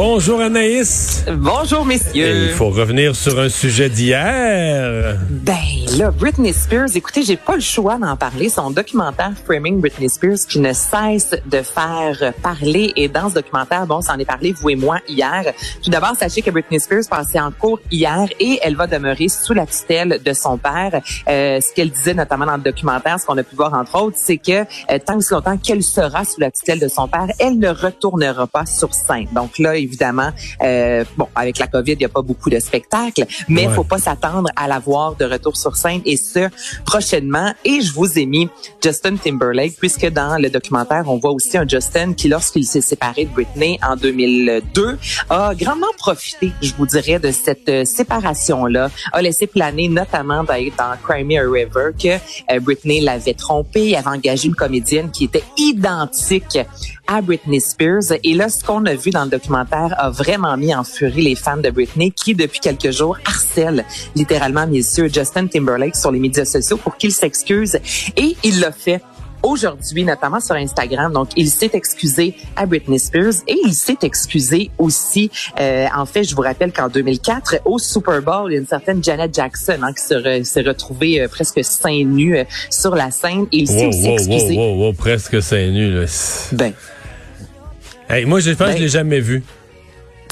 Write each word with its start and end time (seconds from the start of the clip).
Bonjour 0.00 0.40
Anaïs. 0.40 1.24
Bonjour 1.28 1.84
messieurs. 1.84 2.50
Il 2.50 2.50
faut 2.50 2.70
revenir 2.70 3.16
sur 3.16 3.40
un 3.40 3.48
sujet 3.48 3.90
d'hier. 3.90 5.18
Ben 5.28 5.56
là, 5.98 6.12
Britney 6.12 6.52
Spears, 6.52 6.94
écoutez, 6.94 7.22
j'ai 7.22 7.36
pas 7.36 7.56
le 7.56 7.60
choix 7.60 7.98
d'en 7.98 8.16
parler. 8.16 8.48
Son 8.48 8.70
documentaire 8.70 9.32
Framing 9.44 9.80
Britney 9.80 10.08
Spears 10.08 10.38
qui 10.48 10.60
ne 10.60 10.72
cesse 10.72 11.34
de 11.44 11.60
faire 11.62 12.32
parler. 12.40 12.92
Et 12.94 13.08
dans 13.08 13.28
ce 13.28 13.34
documentaire, 13.34 13.84
bon, 13.84 14.00
ça 14.00 14.12
en 14.12 14.18
est 14.20 14.24
parlé, 14.24 14.52
vous 14.52 14.70
et 14.70 14.76
moi, 14.76 14.98
hier. 15.08 15.52
Tout 15.82 15.90
d'abord, 15.90 16.14
sachez 16.16 16.40
que 16.42 16.52
Britney 16.52 16.78
Spears 16.78 17.02
passait 17.10 17.40
en 17.40 17.50
cours 17.50 17.80
hier 17.90 18.28
et 18.38 18.60
elle 18.62 18.76
va 18.76 18.86
demeurer 18.86 19.28
sous 19.28 19.54
la 19.54 19.66
tutelle 19.66 20.20
de 20.24 20.32
son 20.32 20.56
père. 20.56 21.00
Euh, 21.28 21.60
ce 21.60 21.74
qu'elle 21.74 21.90
disait 21.90 22.14
notamment 22.14 22.46
dans 22.46 22.56
le 22.56 22.62
documentaire, 22.62 23.18
ce 23.18 23.26
qu'on 23.26 23.36
a 23.36 23.42
pu 23.42 23.56
voir 23.56 23.74
entre 23.74 24.00
autres, 24.00 24.16
c'est 24.20 24.38
que 24.38 24.52
euh, 24.62 24.98
tant 25.04 25.18
que 25.18 25.24
si 25.24 25.32
longtemps 25.32 25.56
qu'elle 25.56 25.82
sera 25.82 26.24
sous 26.24 26.40
la 26.40 26.52
tutelle 26.52 26.78
de 26.78 26.88
son 26.88 27.08
père, 27.08 27.26
elle 27.40 27.58
ne 27.58 27.70
retournera 27.70 28.46
pas 28.46 28.66
sur 28.66 28.94
scène. 28.94 29.26
Donc 29.32 29.58
là, 29.58 29.74
évidemment, 29.76 30.30
euh, 30.62 31.02
bon, 31.16 31.26
avec 31.34 31.58
la 31.58 31.66
COVID, 31.66 31.92
il 31.92 31.98
n'y 31.98 32.04
a 32.04 32.08
pas 32.08 32.22
beaucoup 32.22 32.50
de 32.50 32.60
spectacles, 32.60 33.24
mais 33.48 33.62
il 33.64 33.68
Ouais. 33.68 33.74
faut 33.74 33.84
pas 33.84 33.98
s'attendre 33.98 34.48
à 34.54 34.68
la 34.68 34.78
voir 34.78 35.16
de 35.16 35.24
retour 35.24 35.56
sur 35.56 35.74
scène 35.76 35.87
et 36.04 36.16
ce, 36.16 36.48
prochainement. 36.84 37.54
Et 37.64 37.80
je 37.80 37.92
vous 37.92 38.18
ai 38.18 38.26
mis 38.26 38.48
Justin 38.82 39.16
Timberlake, 39.16 39.76
puisque 39.78 40.06
dans 40.10 40.40
le 40.40 40.50
documentaire, 40.50 41.04
on 41.06 41.18
voit 41.18 41.32
aussi 41.32 41.56
un 41.56 41.66
Justin 41.66 42.14
qui, 42.14 42.28
lorsqu'il 42.28 42.64
s'est 42.64 42.80
séparé 42.80 43.24
de 43.24 43.30
Britney 43.30 43.78
en 43.86 43.96
2002, 43.96 44.98
a 45.30 45.54
grandement 45.54 45.86
profité, 45.96 46.52
je 46.62 46.72
vous 46.76 46.86
dirais, 46.86 47.18
de 47.18 47.30
cette 47.30 47.68
euh, 47.68 47.84
séparation-là, 47.84 48.90
a 49.12 49.22
laissé 49.22 49.46
planer 49.46 49.88
notamment 49.88 50.44
dans, 50.44 50.54
dans 50.76 50.96
Cry 51.02 51.24
Me 51.24 51.38
a 51.38 51.50
River 51.50 51.90
que 51.98 52.52
euh, 52.52 52.60
Britney 52.60 53.00
l'avait 53.00 53.34
trompé, 53.34 53.96
avait 53.96 54.08
engagé 54.08 54.48
une 54.48 54.54
comédienne 54.54 55.10
qui 55.10 55.24
était 55.24 55.44
identique 55.56 56.58
à 57.08 57.20
Britney 57.22 57.60
Spears. 57.60 58.12
Et 58.22 58.34
là, 58.34 58.48
ce 58.48 58.62
qu'on 58.62 58.84
a 58.86 58.94
vu 58.94 59.10
dans 59.10 59.24
le 59.24 59.30
documentaire 59.30 59.94
a 59.98 60.10
vraiment 60.10 60.56
mis 60.56 60.74
en 60.74 60.84
furie 60.84 61.22
les 61.22 61.34
fans 61.34 61.56
de 61.56 61.70
Britney 61.70 62.12
qui, 62.12 62.34
depuis 62.34 62.60
quelques 62.60 62.90
jours, 62.92 63.18
harcèlent 63.24 63.84
littéralement, 64.14 64.66
messieurs, 64.66 65.08
Justin 65.12 65.46
Timberlake 65.46 65.96
sur 65.96 66.12
les 66.12 66.20
médias 66.20 66.44
sociaux 66.44 66.76
pour 66.76 66.96
qu'il 66.96 67.12
s'excuse. 67.12 67.78
Et 68.16 68.36
il 68.44 68.60
l'a 68.60 68.70
fait 68.72 69.00
aujourd'hui, 69.42 70.04
notamment 70.04 70.40
sur 70.40 70.56
Instagram. 70.56 71.12
Donc, 71.12 71.28
il 71.36 71.48
s'est 71.48 71.70
excusé 71.72 72.34
à 72.56 72.66
Britney 72.66 72.98
Spears 72.98 73.34
et 73.46 73.56
il 73.64 73.72
s'est 73.72 73.96
excusé 74.02 74.70
aussi. 74.78 75.30
euh, 75.60 75.86
en 75.96 76.06
fait, 76.06 76.24
je 76.24 76.34
vous 76.34 76.42
rappelle 76.42 76.72
qu'en 76.72 76.88
2004, 76.88 77.60
au 77.64 77.78
Super 77.78 78.20
Bowl, 78.20 78.50
il 78.50 78.54
y 78.54 78.56
a 78.58 78.60
une 78.60 78.66
certaine 78.66 79.02
Janet 79.02 79.32
Jackson 79.32 79.78
hein, 79.82 79.92
qui 79.92 80.02
se 80.04 80.14
re- 80.14 80.42
s'est 80.44 80.62
retrouvée 80.62 81.20
euh, 81.22 81.28
presque 81.28 81.62
seins 81.64 82.04
nus 82.04 82.36
euh, 82.36 82.44
sur 82.68 82.94
la 82.96 83.10
scène. 83.12 83.46
Et 83.52 83.58
il 83.58 83.68
s'est 83.68 83.84
Wow, 83.84 83.88
aussi 83.90 84.06
wow, 84.08 84.12
excusé. 84.14 84.56
wow, 84.56 84.92
presque 84.92 85.40
seins 85.42 85.70
nus. 85.70 85.92
Là. 86.00 86.06
Ben, 86.52 86.72
Hey, 88.08 88.24
moi, 88.24 88.40
je 88.40 88.50
pense 88.52 88.58
que 88.68 88.72
je 88.72 88.76
Ben- 88.76 88.82
l'ai 88.82 88.88
jamais 88.88 89.20
vu. 89.20 89.42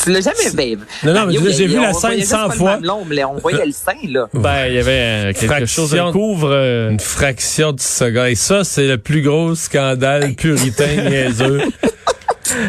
tu 0.02 0.10
l'as 0.12 0.20
jamais, 0.20 0.50
babe. 0.54 0.80
Non, 1.04 1.12
non, 1.12 1.26
mais 1.26 1.34
Mario, 1.34 1.52
j'ai 1.56 1.66
vu 1.66 1.80
la 1.80 1.92
scène 1.92 2.12
juste 2.18 2.26
100 2.30 2.36
pas 2.36 2.46
le 2.48 2.58
fois. 2.58 2.70
mamelon, 2.76 3.04
mais 3.08 3.24
on 3.24 3.34
voyait 3.38 3.66
le 3.66 3.72
sein, 3.72 3.92
là. 4.08 4.28
Ben, 4.34 4.66
il 4.68 4.74
y 4.74 4.78
avait 4.78 4.90
euh, 4.92 5.32
quelque 5.32 5.46
Fraction- 5.46 5.66
chose 5.86 5.90
de 5.90 6.12
couvre. 6.12 6.50
euh, 6.52 6.90
Une 6.90 7.00
fraction 7.00 7.72
de 7.72 7.80
seconde. 7.80 8.28
Et 8.28 8.34
ça, 8.34 8.64
c'est 8.64 8.86
le 8.86 8.98
plus 8.98 9.22
gros 9.22 9.54
scandale 9.54 10.34
puritain 10.34 10.86
niaiseux. 11.08 11.60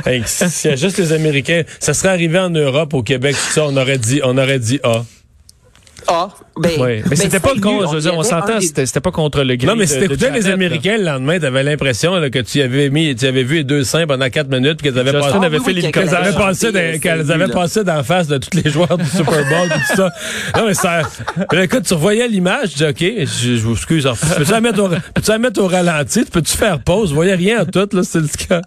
Hey, 0.06 0.23
S'il 0.25 0.72
y 0.72 0.73
a 0.73 0.75
juste 0.75 0.97
les 0.97 1.13
Américains, 1.13 1.62
ça 1.79 1.94
serait 1.94 2.09
arrivé 2.09 2.39
en 2.39 2.50
Europe, 2.50 2.94
au 2.94 3.03
Québec, 3.03 3.35
tout 3.35 3.53
ça, 3.53 3.66
on 3.66 3.78
aurait 3.78 3.97
dit, 4.00 4.19
on 4.24 4.38
aurait 4.38 4.59
dit 4.59 4.79
ah. 4.84 5.03
Ah, 6.09 6.29
ben, 6.57 6.79
ouais. 6.79 7.01
Mais 7.03 7.09
ben, 7.09 7.16
c'était 7.18 7.40
pas 7.40 7.50
le 7.50 7.56
seins 7.56 7.62
con, 7.62 7.81
nus, 7.81 7.88
je 7.90 7.95
veux 7.95 8.01
dire, 8.01 8.13
on 8.16 8.23
s'entend, 8.23 8.62
c'était 8.62 8.85
c'était 8.85 9.01
pas 9.01 9.12
contre 9.12 9.44
le 9.44 9.56
gris 9.56 9.68
Non, 9.68 9.75
mais 9.75 9.88
si 9.88 10.00
t'écoutais 10.00 10.31
les 10.31 10.41
Janet, 10.41 10.47
là. 10.47 10.53
Américains 10.53 10.97
le 10.97 11.03
lendemain, 11.03 11.40
t'avais 11.40 11.63
l'impression 11.63 12.16
là, 12.16 12.29
que 12.29 12.40
tu 12.40 12.62
avais 12.62 12.90
mis, 12.90 13.16
tu 13.16 13.25
avais 13.25 13.44
vu 13.44 13.57
les 13.57 13.63
deux 13.63 13.84
seins 13.84 14.07
pendant 14.07 14.29
quatre 14.29 14.50
minutes, 14.50 14.79
puis 14.81 14.90
qu'elles 14.90 15.00
avaient 15.00 15.12
passé, 15.12 15.35
avait 15.35 15.45
Ah, 15.45 15.50
fait 15.50 15.57
oui, 15.57 15.63
oui, 15.68 15.73
les 15.73 15.91
qu'elles 15.91 16.16
avaient 16.16 16.34
passé, 16.34 16.68
euh, 16.73 16.97
qu'elles 17.00 17.31
avaient 17.31 17.47
passé 17.47 17.84
d'en 17.84 18.03
face 18.03 18.28
de 18.28 18.38
tous 18.38 18.57
les 18.57 18.69
joueurs 18.69 18.97
du 18.97 19.06
Super 19.06 19.44
Bowl, 19.45 19.69
tout 19.69 19.95
ça. 19.95 20.09
Non, 20.56 20.68
mais 20.68 20.73
ça, 20.73 21.01
écoute, 21.62 21.84
tu 21.84 21.94
revoyais 21.94 22.28
l'image, 22.28 22.69
tu 22.69 22.78
dis, 22.78 22.85
OK, 22.85 23.00
je, 23.00 23.62
vous 23.62 23.74
excuse, 23.74 24.07
peux-tu 24.38 24.51
la 24.51 24.62
mettre 24.62 24.81
au, 24.81 24.89
peux-tu 24.89 25.31
la 25.31 25.38
mettre 25.38 25.62
au 25.62 25.68
ralenti? 25.68 26.24
Tu 26.24 26.31
peux-tu 26.31 26.56
faire 26.56 26.79
pause? 26.79 27.09
Je 27.09 27.16
voyais 27.16 27.35
rien 27.35 27.62
en 27.62 27.66
tout, 27.66 27.88
là, 27.91 28.01
c'est 28.03 28.19
le 28.19 28.28
cas. 28.47 28.62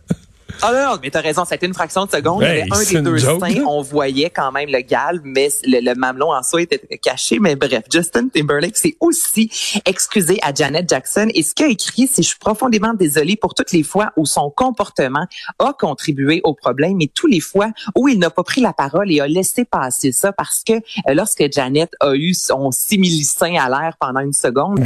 Ah 0.62 0.72
non, 0.72 0.98
mais 1.02 1.10
t'as 1.10 1.20
raison, 1.22 1.44
ça 1.44 1.54
a 1.54 1.56
été 1.56 1.66
une 1.66 1.74
fraction 1.74 2.04
de 2.04 2.10
seconde. 2.10 2.42
Hey, 2.42 2.62
avait 2.62 2.70
un 2.70 2.84
des 2.84 3.02
deux 3.02 3.16
joke, 3.16 3.40
seins, 3.40 3.54
là. 3.54 3.62
on 3.66 3.80
voyait 3.80 4.28
quand 4.28 4.52
même 4.52 4.68
le 4.68 4.80
galbe, 4.80 5.22
mais 5.24 5.48
le, 5.64 5.80
le 5.80 5.94
mamelon 5.94 6.32
en 6.32 6.42
soi 6.42 6.62
était 6.62 6.78
caché. 6.98 7.38
Mais 7.38 7.56
bref, 7.56 7.84
Justin 7.90 8.28
Timberlake 8.28 8.76
s'est 8.76 8.96
aussi 9.00 9.50
excusé 9.86 10.38
à 10.42 10.52
Janet 10.52 10.88
Jackson. 10.88 11.28
Et 11.34 11.42
ce 11.42 11.54
qu'il 11.54 11.66
a 11.66 11.68
écrit, 11.70 12.06
c'est 12.06 12.22
«Je 12.24 12.28
suis 12.28 12.38
profondément 12.38 12.92
désolé 12.92 13.36
pour 13.36 13.54
toutes 13.54 13.72
les 13.72 13.82
fois 13.82 14.12
où 14.16 14.26
son 14.26 14.50
comportement 14.50 15.26
a 15.58 15.72
contribué 15.72 16.40
au 16.44 16.54
problème 16.54 17.00
et 17.00 17.08
tous 17.08 17.26
les 17.26 17.40
fois 17.40 17.70
où 17.96 18.08
il 18.08 18.18
n'a 18.18 18.30
pas 18.30 18.42
pris 18.42 18.60
la 18.60 18.72
parole 18.72 19.10
et 19.10 19.20
a 19.20 19.26
laissé 19.26 19.64
passer 19.64 20.12
ça 20.12 20.32
parce 20.32 20.62
que 20.66 20.74
euh, 20.74 21.14
lorsque 21.14 21.50
Janet 21.50 21.90
a 22.00 22.14
eu 22.14 22.34
son 22.34 22.70
simili-sein 22.70 23.54
à 23.56 23.68
l'air 23.68 23.94
pendant 23.98 24.20
une 24.20 24.32
seconde, 24.32 24.84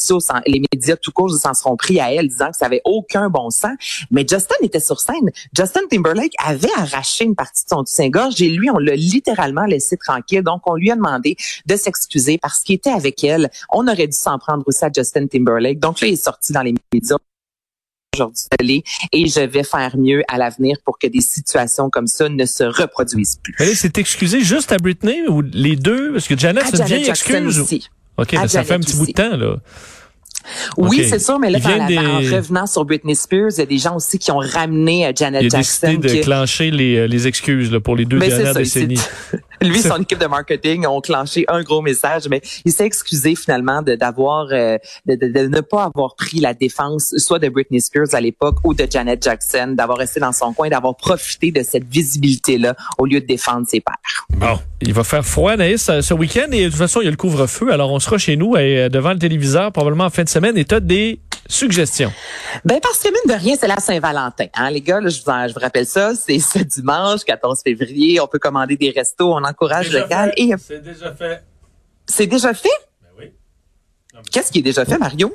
sociaux, 0.00 0.34
les 0.46 0.62
médias 0.72 0.96
tout 0.96 1.12
court 1.12 1.30
s'en 1.30 1.54
seront 1.54 1.76
pris 1.76 2.00
à 2.00 2.12
elle, 2.12 2.28
disant 2.28 2.50
que 2.50 2.56
ça 2.56 2.66
avait 2.66 2.82
aucun 2.84 3.28
bon 3.30 3.50
sens. 3.50 3.72
Mais 4.10 4.24
Justin 4.28 4.56
était 4.62 4.80
sur 4.80 5.00
scène. 5.00 5.30
Justin 5.56 5.80
Timberlake 5.90 6.34
avait 6.44 6.72
arraché 6.76 7.24
une 7.24 7.34
partie 7.34 7.64
de 7.64 7.68
son 7.68 7.84
soutien-gorge 7.84 8.40
et 8.42 8.50
lui, 8.50 8.70
on 8.70 8.78
l'a 8.78 8.96
littéralement 8.96 9.64
laissé 9.64 9.96
tranquille. 9.96 10.42
Donc, 10.42 10.62
on 10.66 10.74
lui 10.74 10.90
a 10.90 10.96
demandé 10.96 11.36
de 11.66 11.76
s'excuser 11.76 12.38
parce 12.38 12.60
qu'il 12.60 12.76
était 12.76 12.90
avec 12.90 13.22
elle. 13.24 13.50
On 13.72 13.86
aurait 13.86 14.06
dû 14.06 14.16
s'en 14.16 14.38
prendre 14.38 14.62
aussi 14.66 14.84
à 14.84 14.90
Justin 14.94 15.26
Timberlake. 15.26 15.78
Donc 15.78 16.00
là, 16.00 16.08
il 16.08 16.14
est 16.14 16.24
sorti 16.24 16.52
dans 16.52 16.62
les 16.62 16.74
médias 16.92 17.16
aujourd'hui 18.14 18.84
et 19.12 19.28
je 19.28 19.40
vais 19.40 19.62
faire 19.62 19.96
mieux 19.96 20.22
à 20.28 20.38
l'avenir 20.38 20.76
pour 20.84 20.98
que 20.98 21.06
des 21.06 21.20
situations 21.20 21.90
comme 21.90 22.06
ça 22.06 22.28
ne 22.28 22.44
se 22.44 22.64
reproduisent 22.64 23.38
plus. 23.42 23.54
Mais 23.60 23.66
là, 23.66 23.72
c'est 23.74 23.98
excusé 23.98 24.40
juste 24.40 24.72
à 24.72 24.76
Britney 24.78 25.26
ou 25.28 25.42
les 25.42 25.76
deux? 25.76 26.12
Parce 26.12 26.28
que 26.28 26.36
Janet, 26.36 26.64
c'est 26.70 26.78
une 26.78 26.84
vieille 26.84 27.08
excuse. 27.08 27.60
aussi. 27.60 27.88
OK, 28.20 28.34
À 28.34 28.42
mais 28.42 28.48
ça 28.48 28.62
fait 28.64 28.74
un 28.74 28.80
petit 28.80 28.96
bout 28.96 29.06
de 29.06 29.12
temps, 29.12 29.36
là. 29.36 29.56
Oui, 30.78 31.04
c'est 31.08 31.18
sûr, 31.18 31.38
mais 31.38 31.50
là, 31.50 31.58
dans 31.60 31.68
la- 31.76 31.86
des- 31.86 31.98
en 31.98 32.16
revenant 32.18 32.66
sur 32.66 32.86
Britney 32.86 33.14
Spears, 33.14 33.50
il 33.56 33.58
y 33.58 33.60
a 33.60 33.66
des 33.66 33.76
gens 33.76 33.96
aussi 33.96 34.18
qui 34.18 34.30
ont 34.32 34.38
ramené 34.38 35.06
euh, 35.06 35.12
Janet 35.14 35.42
Il 35.42 35.46
a 35.54 35.58
Jackson. 35.58 35.86
décidé 35.88 36.08
de 36.08 36.14
qui- 36.14 36.20
clencher 36.22 36.70
les, 36.70 36.96
euh, 36.96 37.06
les 37.06 37.26
excuses 37.26 37.70
là, 37.70 37.78
pour 37.78 37.94
les 37.94 38.06
deux 38.06 38.18
Ben, 38.18 38.30
c'est 38.30 38.36
dernières 38.38 38.54
ça, 38.54 38.58
décennies. 38.60 39.00
Lui, 39.62 39.78
son 39.80 39.98
équipe 40.00 40.18
de 40.18 40.24
marketing 40.26 40.86
ont 40.86 41.02
clenché 41.02 41.44
un 41.48 41.62
gros 41.62 41.82
message, 41.82 42.22
mais 42.30 42.40
il 42.64 42.72
s'est 42.72 42.86
excusé 42.86 43.34
finalement 43.36 43.82
d'avoir 43.82 44.46
euh, 44.50 44.78
de, 45.04 45.14
de- 45.14 45.30
de 45.30 45.46
ne 45.46 45.60
pas 45.60 45.84
avoir 45.84 46.14
pris 46.16 46.40
la 46.40 46.54
défense 46.54 47.12
soit 47.18 47.38
de 47.38 47.50
Britney 47.50 47.80
Spears 47.82 48.14
à 48.14 48.20
l'époque 48.22 48.56
ou 48.64 48.72
de 48.72 48.86
Janet 48.90 49.22
Jackson, 49.22 49.74
d'avoir 49.76 49.98
resté 49.98 50.20
dans 50.20 50.32
son 50.32 50.54
coin, 50.54 50.70
d'avoir 50.70 50.96
profité 50.96 51.52
de 51.52 51.62
cette 51.62 51.84
visibilité 51.84 52.56
là 52.56 52.74
au 52.96 53.04
lieu 53.04 53.20
de 53.20 53.26
défendre 53.26 53.66
ses 53.68 53.80
pairs. 53.80 54.26
Bon. 54.30 54.58
Il 54.82 54.94
va 54.94 55.04
faire 55.04 55.24
froid, 55.24 55.56
Naïs, 55.56 55.82
ce 55.84 56.00
ce 56.00 56.14
week-end. 56.14 56.46
Et 56.52 56.64
de 56.64 56.68
toute 56.70 56.78
façon, 56.78 57.00
il 57.00 57.04
y 57.04 57.08
a 57.08 57.10
le 57.10 57.16
couvre-feu. 57.16 57.70
Alors, 57.72 57.92
on 57.92 57.98
sera 57.98 58.16
chez 58.18 58.36
nous 58.36 58.56
et, 58.56 58.78
euh, 58.84 58.88
devant 58.88 59.12
le 59.12 59.18
téléviseur 59.18 59.72
probablement 59.72 60.04
en 60.04 60.10
fin 60.10 60.24
de 60.24 60.28
semaine. 60.28 60.56
Et 60.56 60.64
tu 60.64 60.74
as 60.74 60.80
des 60.80 61.20
suggestions. 61.48 62.12
Ben 62.64 62.78
parce 62.80 62.98
que 63.00 63.08
mine 63.08 63.36
de 63.36 63.38
rien, 63.42 63.56
c'est 63.60 63.66
la 63.68 63.76
Saint-Valentin. 63.76 64.46
Hein, 64.54 64.70
les 64.70 64.80
gars, 64.80 65.00
là, 65.00 65.08
je, 65.10 65.20
vous 65.22 65.28
en- 65.30 65.48
je 65.48 65.52
vous 65.52 65.60
rappelle 65.60 65.84
ça, 65.86 66.14
c'est 66.14 66.38
ce 66.38 66.58
dimanche 66.76 67.24
14 67.24 67.60
février. 67.62 68.20
On 68.20 68.26
peut 68.26 68.38
commander 68.38 68.76
des 68.76 68.90
restos, 68.90 69.32
on 69.34 69.44
encourage 69.44 69.90
le 69.90 70.00
local. 70.00 70.32
Et 70.36 70.52
euh, 70.54 70.56
C'est 70.58 70.82
déjà 70.82 71.12
fait. 71.14 71.42
c'est 72.06 72.26
déjà 72.26 72.54
fait? 72.54 72.68
Ben 73.02 73.08
oui. 73.18 73.24
Qu'est-ce 74.32 74.50
qui 74.50 74.60
est 74.60 74.62
déjà 74.62 74.84
fait, 74.84 74.98
Mario? 74.98 75.34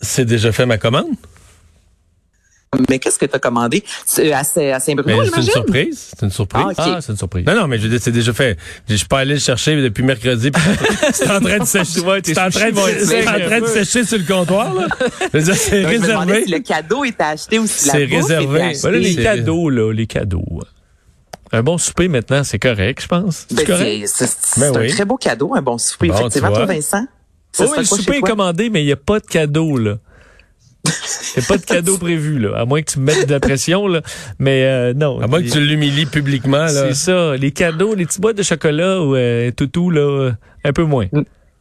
C'est 0.00 0.24
déjà 0.24 0.52
fait 0.52 0.66
ma 0.66 0.78
commande? 0.78 1.10
Mais 2.88 2.98
qu'est-ce 2.98 3.18
que 3.18 3.26
tu 3.26 3.36
as 3.36 3.38
commandé? 3.38 3.84
C'est 4.06 4.32
À, 4.32 4.44
Saint- 4.44 4.62
à 4.62 4.74
Mais 4.74 4.80
Saint-Bruno, 4.80 5.24
c'est 5.26 5.36
une 5.36 5.42
surprise. 5.42 6.08
C'est 6.18 6.24
une 6.24 6.30
surprise. 6.32 6.64
Ah. 6.78 6.94
Ah, 6.96 6.98
c'est 7.02 7.12
une 7.12 7.18
surprise. 7.18 7.44
Non, 7.46 7.54
non, 7.54 7.66
mais 7.68 7.76
je 7.76 7.82
veux 7.82 7.90
dire, 7.90 7.98
c'est 8.00 8.12
déjà 8.12 8.32
fait. 8.32 8.56
Je 8.88 8.94
suis 8.94 9.06
pas 9.06 9.18
allé 9.20 9.34
le 9.34 9.40
chercher 9.40 9.80
depuis 9.82 10.02
mercredi. 10.02 10.50
C'est 11.12 11.30
en 11.30 11.40
train 11.40 11.58
de 11.58 11.64
sécher. 11.66 12.00
Ouais, 12.00 12.18
en 12.18 12.48
train 12.50 12.70
de, 12.70 13.28
en 13.52 13.60
train 13.60 13.66
sécher 13.66 14.04
sur 14.06 14.16
le 14.16 14.24
comptoir, 14.24 14.72
là. 14.72 14.86
Je 15.34 15.38
veux 15.38 15.44
dire, 15.44 15.54
c'est 15.54 15.84
réservé. 15.84 16.44
si 16.46 16.50
le 16.50 16.58
cadeau 16.60 17.04
était 17.04 17.22
acheté 17.22 17.58
ou 17.58 17.66
si 17.66 17.88
la 17.88 17.92
C'est 17.92 18.04
réservé. 18.06 18.72
Voilà 18.80 18.98
les 18.98 19.16
cadeaux, 19.16 19.68
là, 19.68 19.92
les 19.92 20.06
cadeaux. 20.06 20.44
Un 21.54 21.62
bon 21.62 21.76
souper 21.76 22.08
maintenant, 22.08 22.42
c'est 22.44 22.58
correct, 22.58 23.02
je 23.02 23.06
pense. 23.08 23.44
C'est 23.50 23.54
Ben, 23.56 23.66
correct? 23.66 24.06
c'est 24.06 24.58
Ben 24.60 24.72
oui. 24.74 24.90
un 24.90 24.94
très 24.94 25.04
beau 25.04 25.16
cadeau, 25.18 25.54
un 25.54 25.60
bon 25.60 25.76
souper. 25.76 26.08
Bon, 26.08 26.14
Effectivement, 26.20 26.50
toi, 26.52 26.64
Vincent? 26.64 27.04
Ça 27.52 27.64
Oui, 27.64 27.68
serait 27.68 27.80
le 27.80 27.84
souper 27.86 28.16
est 28.16 28.20
commandé, 28.22 28.70
mais 28.70 28.82
il 28.82 28.86
n'y 28.86 28.92
a 28.92 28.96
pas 28.96 29.20
de 29.20 29.26
cadeau, 29.26 29.76
là. 29.76 29.98
Il 30.84 31.38
n'y 31.38 31.44
a 31.44 31.48
pas 31.48 31.58
de 31.58 31.64
cadeau 31.64 31.98
prévu, 31.98 32.38
là. 32.38 32.58
À 32.58 32.64
moins 32.64 32.82
que 32.82 32.90
tu 32.90 32.98
me 32.98 33.04
mettes 33.04 33.26
de 33.26 33.32
la 33.32 33.40
pression, 33.40 33.86
là. 33.86 34.02
Mais 34.38 34.64
euh, 34.64 34.94
non. 34.94 35.20
À 35.20 35.26
moins 35.26 35.42
que 35.42 35.48
tu 35.48 35.60
l'humilies 35.60 36.06
publiquement, 36.06 36.64
là. 36.64 36.88
C'est 36.88 36.94
ça. 36.94 37.36
Les 37.36 37.52
cadeaux, 37.52 37.94
les 37.94 38.04
petits 38.04 38.20
boîtes 38.20 38.36
de 38.36 38.42
chocolat 38.42 39.00
ou 39.00 39.14
euh, 39.14 39.50
toutou, 39.52 39.90
là, 39.90 40.00
euh, 40.00 40.32
un 40.64 40.72
peu 40.72 40.84
moins. 40.84 41.06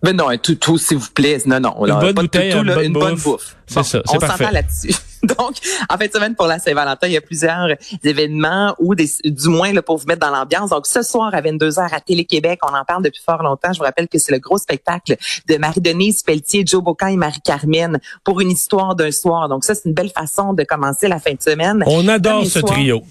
Ben 0.04 0.16
non, 0.16 0.30
un 0.30 0.38
toutou, 0.38 0.78
s'il 0.80 0.98
vous 0.98 1.10
plaît. 1.14 1.38
Non, 1.46 1.60
non. 1.60 1.76
Une 1.82 1.88
là, 1.90 2.00
bonne 2.00 2.14
pas 2.16 2.22
bouteille, 2.24 2.52
une 2.54 2.64
là, 2.64 2.76
bonne 2.76 2.86
une 2.86 2.94
bonne 2.94 3.16
bouffe. 3.16 3.56
C'est 3.68 3.84
ça, 3.84 4.02
c'est 4.06 4.16
on 4.16 4.20
parfait. 4.20 4.44
s'entend 4.46 4.54
là-dessus. 4.54 4.94
Donc, 5.24 5.54
en 5.88 5.98
fin 6.00 6.08
de 6.08 6.12
semaine 6.12 6.34
pour 6.36 6.48
la 6.48 6.58
Saint-Valentin, 6.58 7.06
il 7.06 7.14
y 7.14 7.18
a 7.18 7.22
plusieurs 7.22 7.68
événements 8.04 8.76
ou 8.80 8.96
des, 8.96 9.08
du 9.24 9.50
moins 9.50 9.72
là, 9.72 9.84
pour 9.84 9.98
vous 9.98 10.08
mettre 10.08 10.20
dans 10.22 10.32
l'ambiance. 10.36 10.72
Donc, 10.72 10.88
ce 10.88 11.04
soir 11.04 11.30
à 11.34 11.42
22h 11.42 11.94
à 11.94 12.00
Télé-Québec, 12.00 12.60
on 12.68 12.76
en 12.76 12.84
parle 12.84 13.04
depuis 13.04 13.22
fort 13.24 13.44
longtemps. 13.44 13.72
Je 13.72 13.78
vous 13.78 13.86
rappelle 13.86 14.08
que 14.08 14.18
c'est 14.18 14.32
le 14.32 14.40
gros 14.40 14.58
spectacle 14.58 15.16
de 15.48 15.58
Marie-Denise 15.58 16.24
Pelletier, 16.24 16.64
Joe 16.66 16.84
Bocan 16.84 17.08
et 17.08 17.18
Marie-Carmen 17.18 18.00
pour 18.24 18.42
une 18.42 18.50
histoire 18.50 18.96
d'un 18.96 19.12
soir. 19.12 19.48
Donc, 19.48 19.64
ça, 19.64 19.76
c'est 19.76 19.88
une 19.88 19.94
belle 19.94 20.10
façon 20.10 20.54
de 20.54 20.64
commencer 20.64 21.08
la 21.08 21.20
fin 21.20 21.34
de 21.34 21.42
semaine. 21.42 21.84
On 21.86 22.08
adore 22.08 22.44
ce 22.48 22.60
soir, 22.62 22.74
trio. 22.74 23.04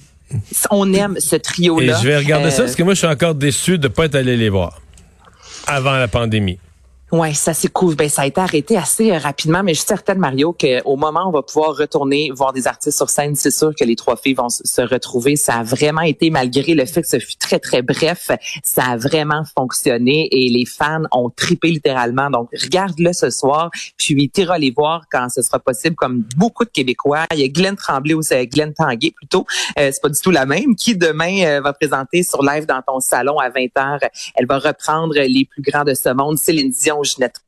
On 0.70 0.92
aime 0.92 1.16
ce 1.20 1.36
Et 1.36 1.40
trio-là. 1.40 1.98
je 2.02 2.08
vais 2.08 2.16
regarder 2.18 2.50
ça 2.50 2.62
Euh, 2.62 2.64
parce 2.64 2.74
que 2.76 2.82
moi, 2.82 2.94
je 2.94 2.98
suis 2.98 3.06
encore 3.08 3.36
déçu 3.36 3.78
de 3.78 3.86
ne 3.86 3.92
pas 3.92 4.06
être 4.06 4.16
allé 4.16 4.36
les 4.36 4.48
voir 4.48 4.80
avant 5.68 5.96
la 5.96 6.08
pandémie. 6.08 6.58
Ouais, 7.12 7.34
ça 7.34 7.52
cool. 7.72 7.96
Ben 7.96 8.08
ça 8.08 8.22
a 8.22 8.26
été 8.26 8.40
arrêté 8.40 8.76
assez 8.76 9.10
euh, 9.10 9.18
rapidement, 9.18 9.64
mais 9.64 9.74
je 9.74 9.80
suis 9.80 9.88
certaine 9.88 10.18
Mario 10.18 10.52
qu'au 10.52 10.96
moment 10.96 11.24
où 11.24 11.28
on 11.28 11.32
va 11.32 11.42
pouvoir 11.42 11.76
retourner 11.76 12.30
voir 12.32 12.52
des 12.52 12.68
artistes 12.68 12.96
sur 12.96 13.10
scène, 13.10 13.34
c'est 13.34 13.50
sûr 13.50 13.74
que 13.74 13.84
les 13.84 13.96
trois 13.96 14.16
filles 14.16 14.34
vont 14.34 14.48
se 14.48 14.80
retrouver. 14.80 15.34
Ça 15.34 15.56
a 15.56 15.62
vraiment 15.64 16.02
été 16.02 16.30
malgré 16.30 16.74
le 16.74 16.86
fait 16.86 17.02
que 17.02 17.08
ce 17.08 17.18
fut 17.18 17.36
très 17.36 17.58
très 17.58 17.82
bref, 17.82 18.30
ça 18.62 18.84
a 18.84 18.96
vraiment 18.96 19.42
fonctionné 19.56 20.28
et 20.30 20.48
les 20.50 20.64
fans 20.64 21.02
ont 21.10 21.30
tripé 21.30 21.70
littéralement. 21.70 22.30
Donc 22.30 22.48
regarde-le 22.52 23.12
ce 23.12 23.30
soir, 23.30 23.70
puis 23.96 24.30
t'iras 24.30 24.58
les 24.58 24.70
voir 24.70 25.02
quand 25.10 25.28
ce 25.30 25.42
sera 25.42 25.58
possible, 25.58 25.96
comme 25.96 26.22
beaucoup 26.36 26.64
de 26.64 26.70
Québécois. 26.70 27.24
Il 27.32 27.40
y 27.40 27.44
a 27.44 27.48
Glenn 27.48 27.74
Tremblay 27.74 28.14
ou 28.14 28.22
c'est 28.22 28.46
Glenn 28.46 28.72
Tanguay 28.72 29.10
plutôt. 29.10 29.46
Euh, 29.78 29.90
c'est 29.92 30.00
pas 30.00 30.10
du 30.10 30.20
tout 30.20 30.30
la 30.30 30.46
même 30.46 30.76
qui 30.76 30.94
demain 30.96 31.44
euh, 31.44 31.60
va 31.60 31.72
présenter 31.72 32.22
sur 32.22 32.44
live 32.44 32.66
dans 32.66 32.82
ton 32.86 33.00
salon 33.00 33.38
à 33.38 33.50
20h. 33.50 33.98
Elle 34.36 34.46
va 34.46 34.58
reprendre 34.58 35.14
les 35.16 35.44
plus 35.44 35.62
grands 35.62 35.84
de 35.84 35.94
ce 35.94 36.10
monde, 36.10 36.38
Céline 36.38 36.70
Dion, 36.70 36.99
Ginette 37.04 37.40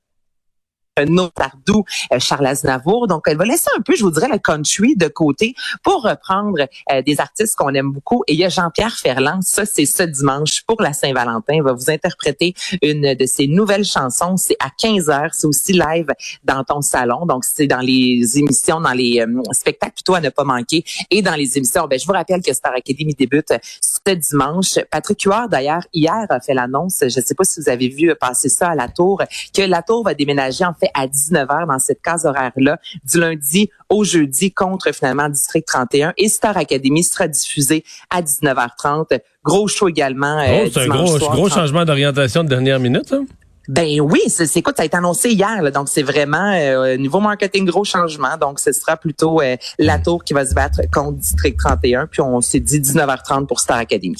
Renaud 0.99 1.29
Tardou, 1.29 1.85
euh, 2.13 2.19
Charles 2.19 2.47
Aznavour. 2.47 3.07
Donc, 3.07 3.23
elle 3.27 3.39
va 3.39 3.45
laisser 3.45 3.71
un 3.77 3.81
peu, 3.81 3.95
je 3.97 4.03
vous 4.03 4.11
dirais, 4.11 4.29
le 4.29 4.39
country 4.39 4.95
de 4.95 5.09
côté 5.09 5.55
pour 5.83 6.03
reprendre 6.03 6.67
euh, 6.93 7.03
des 7.03 7.19
artistes 7.19 7.57
qu'on 7.57 7.73
aime 7.73 7.91
beaucoup. 7.93 8.23
Et 8.29 8.35
il 8.35 8.39
y 8.39 8.45
a 8.45 8.51
Jean-Pierre 8.51 8.95
Ferland, 8.95 9.41
ça, 9.43 9.65
c'est 9.65 9.87
ce 9.87 10.03
dimanche 10.03 10.63
pour 10.67 10.83
la 10.83 10.93
Saint-Valentin. 10.93 11.55
Il 11.55 11.63
va 11.63 11.73
vous 11.73 11.91
interpréter 11.91 12.55
une 12.83 13.15
de 13.15 13.27
ses 13.27 13.47
nouvelles 13.47 13.87
chansons. 13.87 14.37
C'est 14.37 14.57
à 14.61 14.69
15 14.77 15.09
heures. 15.09 15.31
C'est 15.33 15.47
aussi 15.47 15.73
live 15.73 16.09
dans 16.45 16.63
ton 16.63 16.83
salon. 16.83 17.25
Donc, 17.25 17.45
c'est 17.45 17.67
dans 17.67 17.81
les 17.81 18.39
émissions, 18.39 18.81
dans 18.81 18.93
les 18.93 19.21
euh, 19.21 19.43
spectacles 19.53 19.95
plutôt 19.95 20.15
à 20.15 20.21
ne 20.21 20.29
pas 20.29 20.45
manquer. 20.45 20.85
Et 21.11 21.23
dans 21.23 21.35
les 21.35 21.57
émissions, 21.57 21.87
ben, 21.87 21.99
je 21.99 22.05
vous 22.05 22.13
rappelle 22.13 22.43
que 22.43 22.53
Star 22.53 22.73
Academy 22.75 23.15
débute 23.15 23.55
ce 23.81 24.13
dimanche. 24.13 24.79
Patrick 24.91 25.23
Huard, 25.23 25.49
d'ailleurs, 25.49 25.87
hier 25.95 26.27
a 26.29 26.41
fait 26.41 26.55
l'annonce, 26.55 26.99
je 27.01 27.21
ne 27.21 27.25
sais 27.25 27.35
pas 27.35 27.45
si 27.45 27.61
vous 27.61 27.69
avez 27.69 27.89
vu 27.89 28.15
passer 28.21 28.49
ça 28.49 28.71
à 28.71 28.75
la 28.75 28.89
tour, 28.89 29.23
que 29.55 29.63
la 29.63 29.83
tour 29.83 30.05
va 30.05 30.15
déménager 30.15 30.65
en 30.65 30.75
fait 30.83 30.91
à 30.95 31.07
19h 31.07 31.67
dans 31.69 31.79
cette 31.79 32.03
case 32.03 32.27
horaire-là, 32.27 32.79
du 33.05 33.21
lundi 33.21 33.71
au 33.89 34.05
jeudi 34.05 34.53
contre 34.53 34.93
finalement 34.93 35.29
District 35.29 35.65
31. 35.67 36.13
Et 36.17 36.29
Star 36.29 36.57
Academy 36.57 37.03
sera 37.05 37.29
diffusé 37.29 37.85
à 38.11 38.21
19h30. 38.23 39.21
Gros 39.45 39.69
show 39.69 39.89
également. 39.89 40.39
euh, 40.41 40.65
Oh, 40.65 40.69
c'est 40.73 40.81
un 40.83 40.87
gros, 40.89 41.19
soir, 41.19 41.33
gros 41.35 41.49
30. 41.49 41.61
changement 41.61 41.85
d'orientation 41.85 42.43
de 42.45 42.49
dernière 42.49 42.81
minute. 42.81 43.13
hein? 43.13 43.25
Ben 43.69 44.01
oui, 44.01 44.21
c'est 44.27 44.47
c'est- 44.47 44.59
écoute, 44.59 44.75
ça 44.77 44.83
a 44.83 44.87
été 44.87 44.97
annoncé 44.97 45.31
hier, 45.31 45.63
là, 45.63 45.71
donc 45.71 45.89
c'est 45.89 46.03
vraiment 46.03 46.53
euh, 46.53 46.97
niveau 46.97 47.21
marketing 47.21 47.65
gros 47.65 47.85
changement. 47.85 48.37
Donc 48.41 48.59
ce 48.59 48.73
sera 48.73 48.97
plutôt 48.97 49.41
euh, 49.41 49.57
la 49.79 50.01
tour 50.01 50.25
qui 50.25 50.35
va 50.35 50.45
se 50.45 50.53
battre 50.53 50.81
contre 50.93 51.19
District 51.19 51.57
31, 51.57 52.09
puis 52.09 52.23
on 52.23 52.41
s'est 52.41 52.59
dit 52.59 52.81
19h30 52.81 53.47
pour 53.47 53.61
Star 53.61 53.79
Academy. 53.79 54.17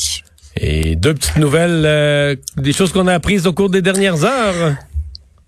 Et 0.57 0.95
deux 0.95 1.15
petites 1.15 1.39
nouvelles, 1.39 1.83
euh, 1.85 2.37
des 2.57 2.73
choses 2.73 2.93
qu'on 2.93 3.09
a 3.09 3.15
apprises 3.15 3.47
au 3.49 3.53
cours 3.53 3.69
des 3.71 3.83
dernières 3.83 4.23
heures. 4.25 4.75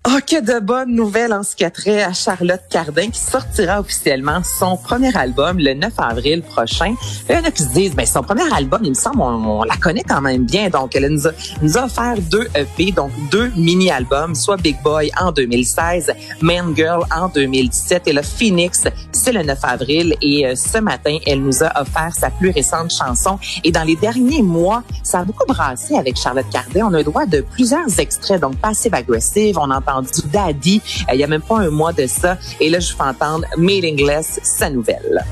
Oh, 0.07 0.19
que 0.25 0.39
de 0.39 0.59
bonnes 0.59 0.93
nouvelles 0.93 1.33
en 1.33 1.41
ce 1.41 1.55
qui 1.55 1.65
a 1.65 1.71
trait 1.71 2.03
à 2.03 2.13
Charlotte 2.13 2.61
Cardin 2.69 3.09
qui 3.09 3.19
sortira 3.19 3.79
officiellement 3.79 4.43
son 4.43 4.77
premier 4.77 5.15
album 5.17 5.57
le 5.57 5.73
9 5.73 5.93
avril 5.97 6.43
prochain. 6.43 6.93
Il 7.27 7.35
y 7.35 7.39
en 7.39 7.43
a 7.43 7.49
qui 7.49 7.63
se 7.63 7.69
disent, 7.69 7.95
ben, 7.95 8.05
son 8.05 8.21
premier 8.21 8.43
album, 8.53 8.81
il 8.83 8.91
me 8.91 8.95
semble, 8.95 9.21
on, 9.21 9.63
la 9.63 9.75
connaît 9.77 10.03
quand 10.03 10.21
même 10.21 10.45
bien. 10.45 10.69
Donc, 10.69 10.95
elle 10.95 11.07
nous 11.07 11.27
a, 11.27 11.31
nous 11.63 11.75
a 11.79 11.85
offert 11.85 12.17
deux 12.29 12.47
EP, 12.53 12.91
donc 12.91 13.09
deux 13.31 13.51
mini-albums, 13.55 14.35
soit 14.35 14.57
Big 14.57 14.79
Boy 14.83 15.09
en 15.19 15.31
2016, 15.31 16.13
Man 16.39 16.75
Girl 16.75 17.03
en 17.11 17.27
2017 17.29 18.03
et 18.07 18.13
le 18.13 18.21
Phoenix, 18.21 18.83
c'est 19.11 19.31
le 19.31 19.41
9 19.41 19.57
avril. 19.63 20.15
Et 20.21 20.45
euh, 20.45 20.55
ce 20.55 20.77
matin, 20.77 21.17
elle 21.25 21.41
nous 21.41 21.63
a 21.63 21.81
offert 21.81 22.13
sa 22.13 22.29
plus 22.29 22.51
récente 22.51 22.93
chanson. 22.93 23.39
Et 23.63 23.71
dans 23.71 23.83
les 23.83 23.95
derniers 23.95 24.43
mois, 24.43 24.83
ça 25.01 25.21
a 25.21 25.23
beaucoup 25.23 25.47
brassé 25.47 25.95
avec 25.95 26.15
Charlotte 26.15 26.45
Cardin. 26.51 26.85
On 26.91 26.93
a 26.93 26.97
le 26.97 27.03
droit 27.03 27.25
de 27.25 27.41
plusieurs 27.41 27.99
extraits, 27.99 28.39
donc 28.39 28.55
passive 28.57 28.93
agressive. 28.93 29.57
On 29.57 29.71
a 29.71 29.81
entendu 29.95 30.21
Daddy, 30.31 30.81
euh, 31.09 31.13
il 31.13 31.19
y 31.19 31.23
a 31.23 31.27
même 31.27 31.41
pas 31.41 31.59
un 31.59 31.69
mois 31.69 31.93
de 31.93 32.07
ça. 32.07 32.37
Et 32.59 32.69
là, 32.69 32.79
je 32.79 32.91
vous 32.91 32.97
fais 32.97 33.03
entendre 33.03 33.45
Meaningless, 33.57 34.39
sa 34.43 34.69
nouvelle. 34.69 35.23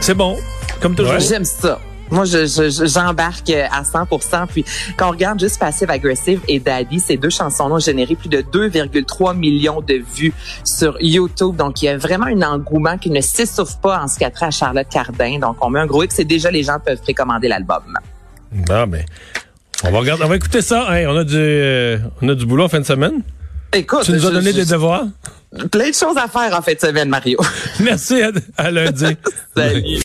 C'est 0.00 0.16
bon, 0.16 0.36
comme 0.80 0.96
toujours. 0.96 1.14
Ouais. 1.14 1.20
J'aime 1.20 1.44
ça. 1.44 1.78
Moi, 2.12 2.24
je- 2.26 2.46
je- 2.46 2.70
je- 2.70 2.86
j'embarque 2.86 3.50
à 3.50 3.82
100% 3.84 4.46
Puis, 4.46 4.64
quand 4.96 5.08
on 5.08 5.10
regarde 5.12 5.40
juste 5.40 5.58
Passive 5.58 5.90
Aggressive 5.90 6.40
et 6.46 6.60
Daddy, 6.60 7.00
ces 7.00 7.16
deux 7.16 7.30
chansons-là 7.30 7.74
ont 7.74 7.78
généré 7.78 8.14
plus 8.14 8.28
de 8.28 8.42
2,3 8.42 9.34
millions 9.34 9.80
de 9.80 9.94
vues 10.14 10.32
sur 10.64 10.96
YouTube. 11.00 11.56
Donc, 11.56 11.82
il 11.82 11.86
y 11.86 11.88
a 11.88 11.96
vraiment 11.96 12.26
un 12.26 12.42
engouement 12.42 12.98
qui 12.98 13.10
ne 13.10 13.20
s'essouffle 13.20 13.76
pas 13.82 14.00
en 14.02 14.08
ce 14.08 14.18
qui 14.18 14.24
a 14.24 14.30
trait 14.30 14.46
à 14.46 14.50
Charlotte 14.50 14.86
Cardin. 14.90 15.38
Donc, 15.40 15.56
on 15.60 15.70
met 15.70 15.80
un 15.80 15.86
gros 15.86 16.02
X 16.04 16.18
et 16.18 16.24
déjà, 16.24 16.50
les 16.50 16.62
gens 16.62 16.78
peuvent 16.84 17.00
précommander 17.00 17.48
l'album. 17.48 17.82
Bon, 18.52 18.86
ben, 18.86 19.04
on 19.84 19.90
va 19.90 19.98
regarder, 19.98 20.24
on 20.24 20.28
va 20.28 20.36
écouter 20.36 20.60
ça. 20.62 20.86
Hey, 20.96 21.06
on 21.06 21.16
a 21.16 21.24
du, 21.24 21.34
euh, 21.36 21.98
on 22.20 22.28
a 22.28 22.34
du 22.34 22.44
boulot 22.46 22.64
en 22.64 22.68
fin 22.68 22.80
de 22.80 22.84
semaine. 22.86 23.22
Écoute, 23.74 24.02
Tu 24.04 24.12
nous 24.12 24.26
as 24.26 24.30
donné 24.30 24.52
je- 24.52 24.56
des 24.56 24.64
devoirs? 24.66 25.04
plein 25.70 25.88
de 25.90 25.94
choses 25.94 26.16
à 26.18 26.28
faire 26.28 26.54
en 26.58 26.60
fin 26.62 26.74
de 26.74 26.78
semaine, 26.78 27.08
Mario. 27.08 27.38
Merci, 27.80 28.22
à, 28.22 28.30
à 28.58 28.70
lundi. 28.70 29.16
Salut. 29.56 29.98